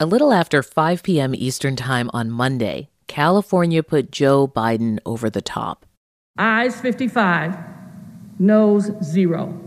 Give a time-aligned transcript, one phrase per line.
[0.00, 1.34] A little after 5 p.m.
[1.34, 5.84] Eastern Time on Monday, California put Joe Biden over the top.
[6.38, 7.58] Ayes 55,
[8.38, 9.60] noes 0.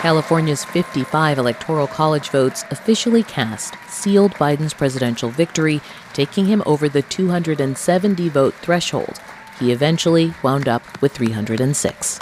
[0.00, 5.80] California's 55 electoral college votes officially cast sealed Biden's presidential victory,
[6.12, 9.18] taking him over the 270 vote threshold.
[9.58, 12.20] He eventually wound up with 306.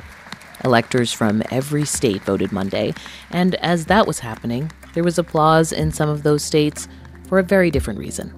[0.65, 2.95] Electors from every state voted Monday,
[3.33, 6.89] and as that was happening, there was applause in some of those states
[7.29, 8.35] for a very different reason.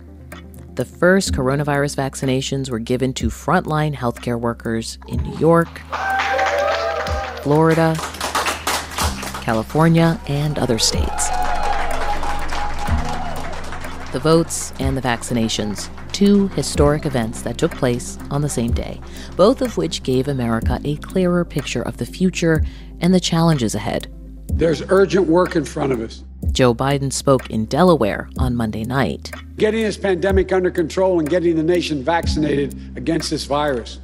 [0.74, 5.80] The first coronavirus vaccinations were given to frontline healthcare workers in New York,
[7.42, 7.94] Florida,
[9.42, 11.28] California, and other states.
[14.12, 19.00] The votes and the vaccinations, two historic events that took place on the same day,
[19.36, 22.64] both of which gave America a clearer picture of the future
[23.00, 24.06] and the challenges ahead.
[24.52, 26.24] There's urgent work in front of us.
[26.54, 29.32] Joe Biden spoke in Delaware on Monday night.
[29.56, 33.98] Getting this pandemic under control and getting the nation vaccinated against this virus.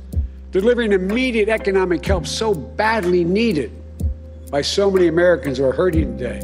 [0.51, 3.71] Delivering immediate economic help so badly needed
[4.51, 6.41] by so many Americans who are hurting today.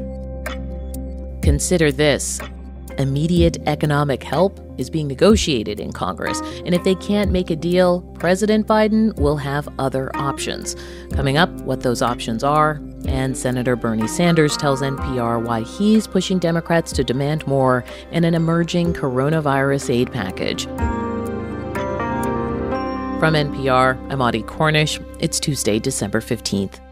[1.43, 2.41] Consider this
[2.99, 6.41] immediate economic help is being negotiated in Congress.
[6.65, 10.77] And if they can't make a deal, President Biden will have other options.
[11.12, 12.81] Coming up, what those options are.
[13.09, 18.35] And Senator Bernie Sanders tells NPR why he's pushing Democrats to demand more in an
[18.35, 20.67] emerging coronavirus aid package.
[23.19, 25.01] From NPR, I'm Audie Cornish.
[25.21, 26.86] It's Tuesday, December 15th.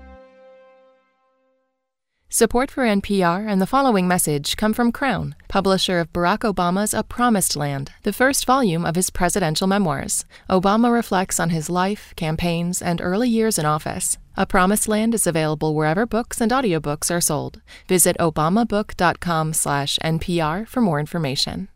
[2.36, 7.04] Support for NPR and the following message come from Crown, publisher of Barack Obama's A
[7.04, 10.24] Promised Land, the first volume of his presidential memoirs.
[10.50, 14.18] Obama reflects on his life, campaigns, and early years in office.
[14.36, 17.60] A Promised Land is available wherever books and audiobooks are sold.
[17.86, 21.68] Visit obamabook.com/npr for more information.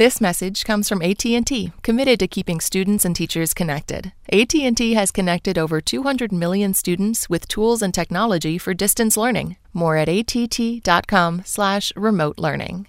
[0.00, 4.14] This message comes from AT&T, committed to keeping students and teachers connected.
[4.32, 9.56] AT&T has connected over 200 million students with tools and technology for distance learning.
[9.74, 12.86] More at att.com/remote learning.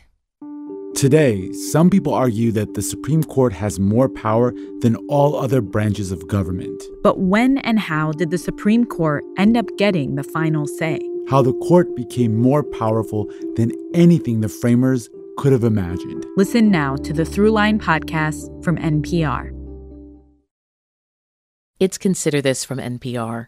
[0.96, 6.14] Today, some people argue that the Supreme Court has more power than all other branches
[6.14, 6.82] of government.
[7.04, 10.98] But when and how did the Supreme Court end up getting the final say?
[11.28, 16.26] How the court became more powerful than anything the framers could have imagined.
[16.38, 19.58] Listen now to the Throughline podcast from NPR.
[21.80, 23.48] It's Consider This from NPR.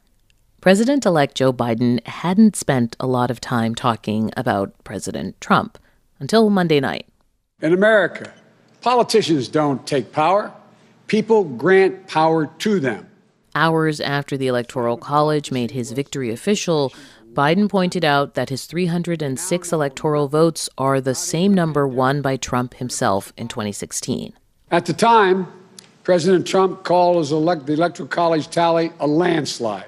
[0.59, 5.77] President elect Joe Biden hadn't spent a lot of time talking about President Trump
[6.19, 7.07] until Monday night.
[7.61, 8.33] In America,
[8.81, 10.51] politicians don't take power,
[11.07, 13.07] people grant power to them.
[13.55, 16.91] Hours after the Electoral College made his victory official,
[17.33, 22.75] Biden pointed out that his 306 electoral votes are the same number won by Trump
[22.75, 24.33] himself in 2016.
[24.69, 25.47] At the time,
[26.03, 29.85] President Trump called his elect- the Electoral College tally a landslide.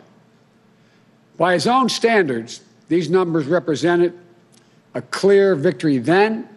[1.37, 4.13] By his own standards, these numbers represented
[4.95, 6.47] a clear victory then,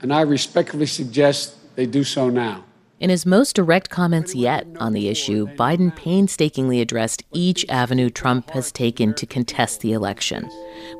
[0.00, 2.64] and I respectfully suggest they do so now.
[3.00, 8.50] In his most direct comments yet on the issue, Biden painstakingly addressed each avenue Trump
[8.50, 10.46] has taken to contest the election.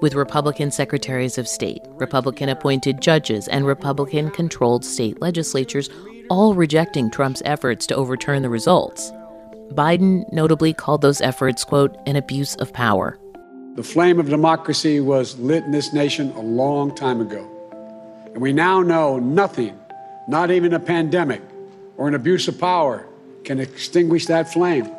[0.00, 5.90] With Republican secretaries of state, Republican appointed judges, and Republican controlled state legislatures
[6.30, 9.12] all rejecting Trump's efforts to overturn the results.
[9.72, 13.18] Biden notably called those efforts, quote, an abuse of power.
[13.74, 17.46] The flame of democracy was lit in this nation a long time ago.
[18.32, 19.78] And we now know nothing,
[20.28, 21.42] not even a pandemic,
[22.00, 23.06] or an abuse of power
[23.44, 24.90] can extinguish that flame.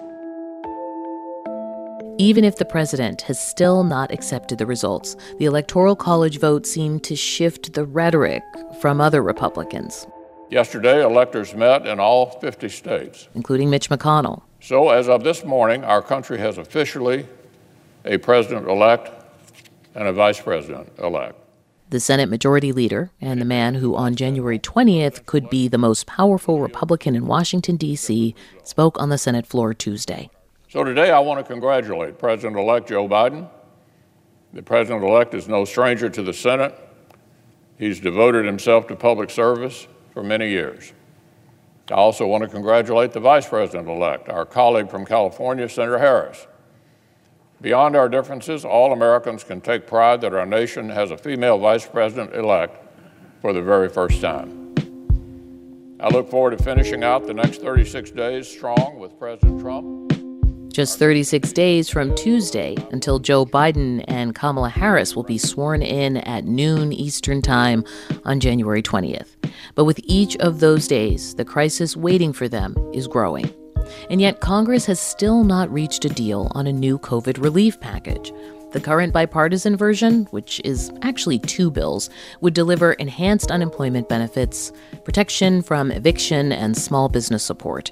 [2.20, 7.04] Even if the president has still not accepted the results, the Electoral College vote seemed
[7.04, 8.44] to shift the rhetoric
[8.80, 10.06] from other Republicans.
[10.52, 14.44] Yesterday, electors met in all 50 states, including Mitch McConnell.
[14.60, 17.26] So, as of this morning, our country has officially
[18.06, 19.10] a president elect
[19.96, 21.36] and a vice president elect
[21.92, 26.08] the Senate Majority Leader and the man who on January 20th could be the most
[26.08, 28.34] powerful Republican in Washington, D.C.,
[28.64, 30.30] spoke on the Senate floor Tuesday.
[30.70, 33.50] So today I want to congratulate President elect Joe Biden.
[34.54, 36.74] The president elect is no stranger to the Senate.
[37.78, 40.94] He's devoted himself to public service for many years.
[41.90, 46.48] I also want to congratulate the vice president elect, our colleague from California, Senator Harris.
[47.62, 51.86] Beyond our differences, all Americans can take pride that our nation has a female vice
[51.86, 52.76] president elect
[53.40, 54.74] for the very first time.
[56.00, 60.12] I look forward to finishing out the next 36 days strong with President Trump.
[60.74, 66.18] Just 36 days from Tuesday until Joe Biden and Kamala Harris will be sworn in
[66.18, 67.84] at noon Eastern Time
[68.26, 69.36] on January 20th.
[69.76, 73.54] But with each of those days, the crisis waiting for them is growing.
[74.10, 78.32] And yet, Congress has still not reached a deal on a new COVID relief package.
[78.72, 82.10] The current bipartisan version, which is actually two bills,
[82.40, 84.72] would deliver enhanced unemployment benefits,
[85.04, 87.92] protection from eviction, and small business support.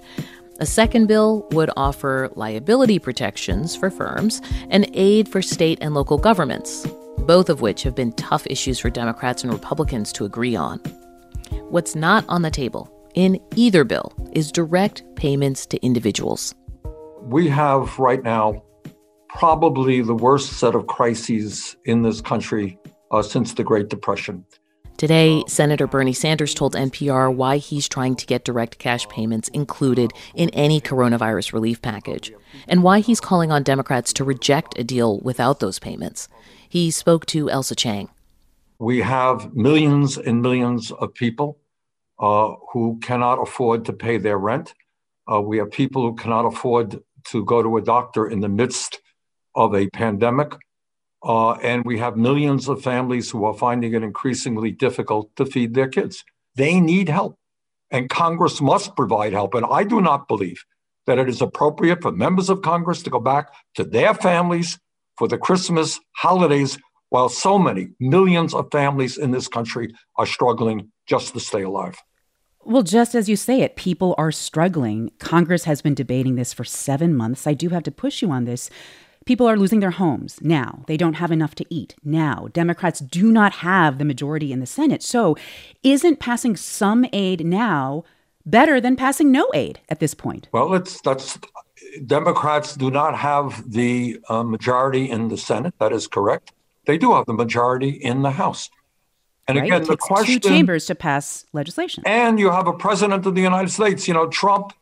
[0.61, 6.17] A second bill would offer liability protections for firms and aid for state and local
[6.17, 6.87] governments,
[7.19, 10.79] both of which have been tough issues for Democrats and Republicans to agree on.
[11.69, 16.53] What's not on the table in either bill is direct payments to individuals.
[17.21, 18.63] We have right now
[19.29, 22.77] probably the worst set of crises in this country
[23.11, 24.45] uh, since the Great Depression.
[24.97, 30.11] Today, Senator Bernie Sanders told NPR why he's trying to get direct cash payments included
[30.35, 32.33] in any coronavirus relief package,
[32.67, 36.27] and why he's calling on Democrats to reject a deal without those payments.
[36.67, 38.09] He spoke to Ailsa Chang.
[38.77, 41.57] We have millions and millions of people
[42.19, 44.73] uh, who cannot afford to pay their rent.
[45.31, 48.99] Uh, we have people who cannot afford to go to a doctor in the midst
[49.55, 50.55] of a pandemic.
[51.23, 55.73] Uh, and we have millions of families who are finding it increasingly difficult to feed
[55.73, 56.23] their kids.
[56.55, 57.37] They need help,
[57.91, 59.53] and Congress must provide help.
[59.53, 60.63] And I do not believe
[61.07, 64.79] that it is appropriate for members of Congress to go back to their families
[65.17, 66.77] for the Christmas holidays
[67.09, 71.97] while so many millions of families in this country are struggling just to stay alive.
[72.65, 75.11] Well, just as you say it, people are struggling.
[75.19, 77.47] Congress has been debating this for seven months.
[77.47, 78.69] I do have to push you on this.
[79.25, 80.83] People are losing their homes now.
[80.87, 82.47] They don't have enough to eat now.
[82.51, 85.03] Democrats do not have the majority in the Senate.
[85.03, 85.37] So,
[85.83, 88.03] isn't passing some aid now
[88.45, 90.49] better than passing no aid at this point?
[90.51, 91.37] Well, it's that's
[92.05, 95.73] Democrats do not have the uh, majority in the Senate.
[95.79, 96.51] That is correct.
[96.85, 98.69] They do have the majority in the House.
[99.49, 99.65] And right?
[99.65, 102.03] again, it the question two chambers to pass legislation.
[102.05, 104.73] And you have a president of the United States, you know, Trump,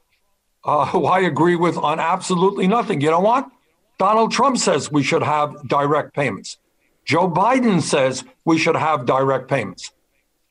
[0.65, 2.99] uh, who I agree with on absolutely nothing.
[2.99, 3.49] You know what?
[3.97, 6.57] Donald Trump says we should have direct payments.
[7.05, 9.93] Joe Biden says we should have direct payments.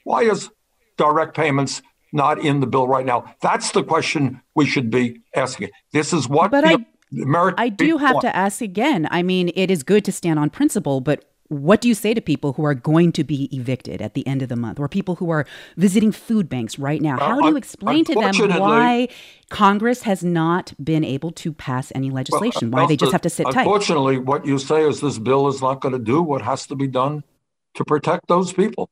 [0.04, 0.48] Why is
[0.96, 3.34] direct payments not in the bill right now?
[3.42, 5.68] That's the question we should be asking.
[5.92, 6.78] This is what but I,
[7.58, 9.06] I do have to ask again.
[9.10, 12.20] I mean, it is good to stand on principle, but what do you say to
[12.20, 15.16] people who are going to be evicted at the end of the month or people
[15.16, 15.46] who are
[15.76, 17.18] visiting food banks right now?
[17.18, 19.08] How do you explain to them why
[19.48, 22.70] Congress has not been able to pass any legislation?
[22.70, 23.70] Well, why they just have to sit unfortunately, tight?
[23.70, 26.74] Unfortunately, what you say is this bill is not going to do what has to
[26.74, 27.22] be done
[27.74, 28.90] to protect those people.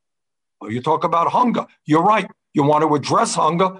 [0.63, 1.65] You talk about hunger.
[1.85, 2.29] You're right.
[2.53, 3.79] You want to address hunger,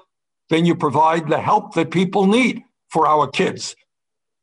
[0.49, 3.75] then you provide the help that people need for our kids.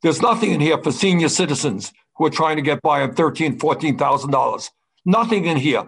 [0.01, 3.57] There's nothing in here for senior citizens who are trying to get by on $13,000,
[3.59, 4.69] $14,000.
[5.05, 5.83] Nothing in here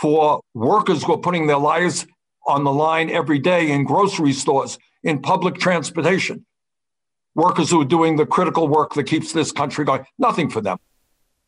[0.00, 2.06] for workers who are putting their lives
[2.46, 6.46] on the line every day in grocery stores, in public transportation.
[7.34, 10.06] Workers who are doing the critical work that keeps this country going.
[10.18, 10.78] Nothing for them.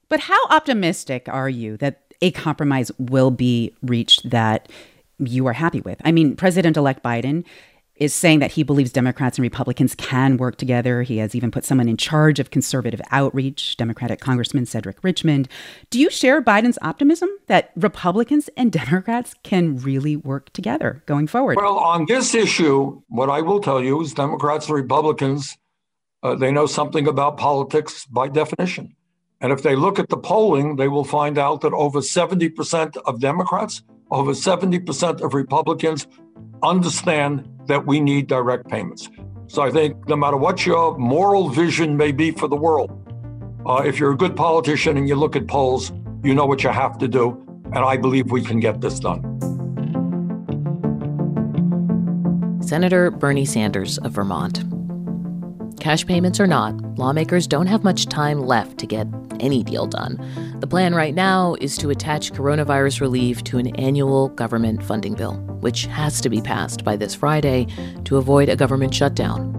[0.08, 4.68] But how optimistic are you that a compromise will be reached that
[5.18, 6.00] you are happy with?
[6.04, 7.44] I mean, President elect Biden
[7.96, 11.02] is saying that he believes Democrats and Republicans can work together.
[11.02, 15.48] He has even put someone in charge of conservative outreach, Democratic Congressman Cedric Richmond.
[15.90, 21.56] Do you share Biden's optimism that Republicans and Democrats can really work together going forward?
[21.56, 25.56] Well, on this issue, what I will tell you is Democrats and Republicans,
[26.22, 28.94] uh, they know something about politics by definition.
[29.40, 33.20] And if they look at the polling, they will find out that over 70% of
[33.20, 36.06] Democrats, over 70% of Republicans
[36.62, 39.08] understand that we need direct payments.
[39.48, 42.90] So I think no matter what your moral vision may be for the world,
[43.66, 45.92] uh, if you're a good politician and you look at polls,
[46.22, 47.42] you know what you have to do.
[47.66, 49.22] And I believe we can get this done.
[52.62, 54.64] Senator Bernie Sanders of Vermont.
[55.78, 59.06] Cash payments or not, lawmakers don't have much time left to get
[59.38, 60.16] any deal done.
[60.60, 65.34] The plan right now is to attach coronavirus relief to an annual government funding bill,
[65.66, 67.66] which has to be passed by this Friday
[68.04, 69.52] to avoid a government shutdown.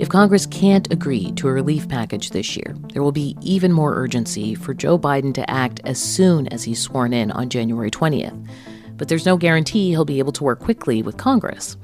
[0.00, 3.94] If Congress can't agree to a relief package this year, there will be even more
[3.94, 8.48] urgency for Joe Biden to act as soon as he's sworn in on January 20th.
[8.96, 11.76] But there's no guarantee he'll be able to work quickly with Congress.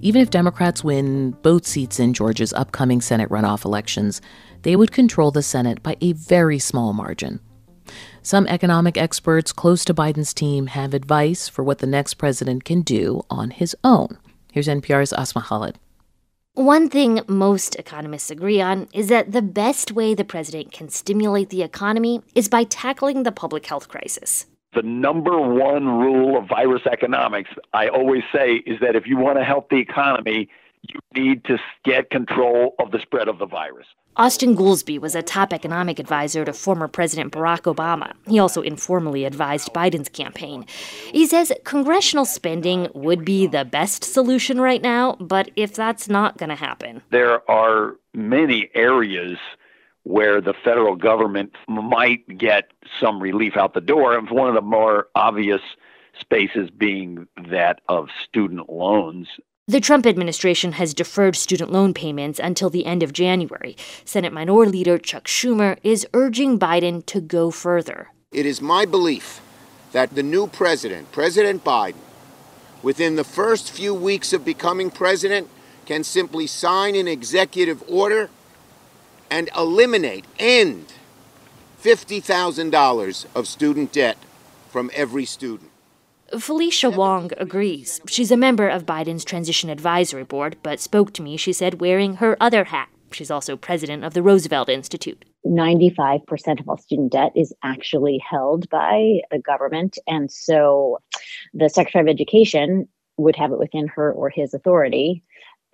[0.00, 4.22] Even if Democrats win both seats in Georgia's upcoming Senate runoff elections,
[4.62, 7.40] they would control the Senate by a very small margin.
[8.26, 12.80] Some economic experts close to Biden's team have advice for what the next president can
[12.80, 14.16] do on his own.
[14.50, 15.78] Here's NPR's Asma Khalid.
[16.54, 21.50] One thing most economists agree on is that the best way the president can stimulate
[21.50, 24.46] the economy is by tackling the public health crisis.
[24.72, 29.36] The number one rule of virus economics, I always say, is that if you want
[29.36, 30.48] to help the economy,
[30.88, 33.86] you need to get control of the spread of the virus.
[34.16, 38.12] Austin Goolsbee was a top economic advisor to former President Barack Obama.
[38.28, 40.66] He also informally advised Biden's campaign.
[41.10, 46.38] He says congressional spending would be the best solution right now, but if that's not
[46.38, 49.36] going to happen, there are many areas
[50.04, 54.16] where the federal government might get some relief out the door.
[54.16, 55.62] And one of the more obvious
[56.18, 59.28] spaces being that of student loans.
[59.66, 63.78] The Trump administration has deferred student loan payments until the end of January.
[64.04, 68.08] Senate Minority Leader Chuck Schumer is urging Biden to go further.
[68.30, 69.40] It is my belief
[69.92, 72.02] that the new president, President Biden,
[72.82, 75.48] within the first few weeks of becoming president,
[75.86, 78.28] can simply sign an executive order
[79.30, 80.92] and eliminate, end
[81.82, 84.18] $50,000 of student debt
[84.68, 85.70] from every student.
[86.38, 88.00] Felicia Wong agrees.
[88.06, 92.16] She's a member of Biden's Transition Advisory Board, but spoke to me, she said, wearing
[92.16, 92.88] her other hat.
[93.12, 95.24] She's also president of the Roosevelt Institute.
[95.46, 99.98] 95% of all student debt is actually held by the government.
[100.06, 100.98] And so
[101.52, 105.22] the Secretary of Education would have it within her or his authority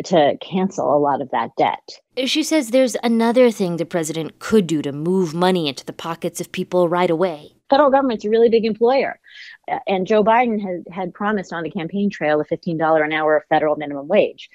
[0.05, 2.01] to cancel a lot of that debt.
[2.27, 6.41] She says there's another thing the president could do to move money into the pockets
[6.41, 7.53] of people right away.
[7.69, 9.21] Federal government's a really big employer.
[9.87, 13.77] And Joe Biden had, had promised on the campaign trail a $15 an hour federal
[13.77, 14.51] minimum wage.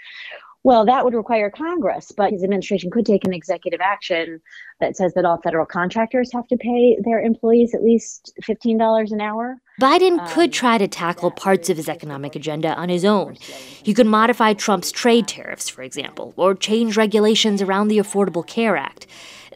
[0.65, 4.41] Well, that would require Congress, but his administration could take an executive action
[4.79, 9.21] that says that all federal contractors have to pay their employees at least $15 an
[9.21, 9.61] hour.
[9.79, 13.35] Biden um, could try to tackle parts of his economic agenda on his own.
[13.35, 18.75] He could modify Trump's trade tariffs, for example, or change regulations around the Affordable Care
[18.75, 19.05] Act.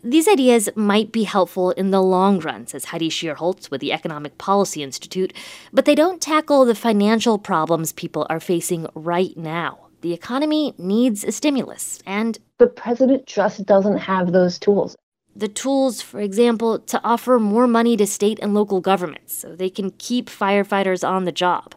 [0.03, 4.37] These ideas might be helpful in the long run, says Heidi Shierholz with the Economic
[4.37, 5.33] Policy Institute,
[5.73, 11.23] but they don't tackle the financial problems people are facing right now the economy needs
[11.23, 14.95] a stimulus, and the president just doesn't have those tools.
[15.35, 19.69] The tools, for example, to offer more money to state and local governments so they
[19.69, 21.75] can keep firefighters on the job.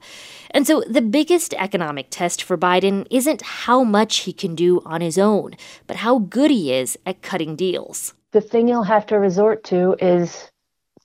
[0.51, 5.01] And so the biggest economic test for Biden isn't how much he can do on
[5.01, 5.53] his own,
[5.87, 8.15] but how good he is at cutting deals.
[8.33, 10.51] The thing he'll have to resort to is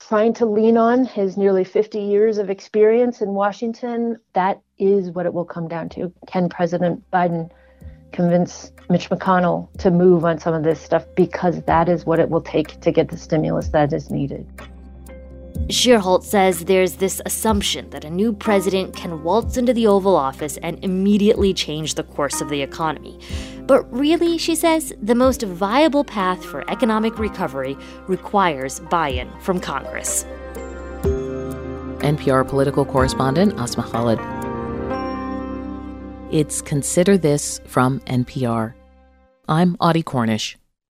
[0.00, 4.16] trying to lean on his nearly 50 years of experience in Washington.
[4.32, 6.12] That is what it will come down to.
[6.26, 7.50] Can President Biden
[8.12, 12.30] convince Mitch McConnell to move on some of this stuff because that is what it
[12.30, 14.46] will take to get the stimulus that is needed.
[15.66, 20.56] Shierholz says there's this assumption that a new president can waltz into the Oval Office
[20.58, 23.18] and immediately change the course of the economy.
[23.66, 29.60] But really, she says, the most viable path for economic recovery requires buy in from
[29.60, 30.24] Congress.
[32.00, 34.37] NPR political correspondent Asma Khalid.
[36.30, 38.74] It's Consider This from NPR.
[39.48, 40.57] I'm Audie Cornish.